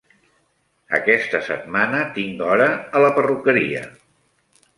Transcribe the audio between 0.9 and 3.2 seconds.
Aquesta setmana tinc hora a la